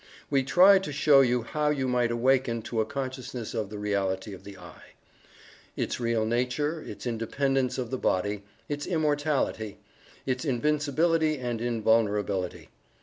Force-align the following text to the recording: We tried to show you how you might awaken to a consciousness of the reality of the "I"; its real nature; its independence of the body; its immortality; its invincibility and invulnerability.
We 0.31 0.41
tried 0.41 0.83
to 0.85 0.91
show 0.91 1.21
you 1.21 1.43
how 1.43 1.69
you 1.69 1.87
might 1.87 2.09
awaken 2.09 2.63
to 2.63 2.81
a 2.81 2.85
consciousness 2.85 3.53
of 3.53 3.69
the 3.69 3.77
reality 3.77 4.33
of 4.33 4.43
the 4.43 4.57
"I"; 4.57 4.81
its 5.75 5.99
real 5.99 6.25
nature; 6.25 6.81
its 6.81 7.05
independence 7.05 7.77
of 7.77 7.91
the 7.91 7.99
body; 7.99 8.41
its 8.67 8.87
immortality; 8.87 9.77
its 10.25 10.43
invincibility 10.43 11.37
and 11.37 11.61
invulnerability. 11.61 12.69